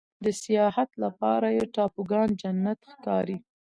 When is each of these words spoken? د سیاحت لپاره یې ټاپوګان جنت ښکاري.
د 0.23 0.25
سیاحت 0.43 0.89
لپاره 1.03 1.47
یې 1.57 1.63
ټاپوګان 1.75 2.29
جنت 2.41 2.79
ښکاري. 2.91 3.37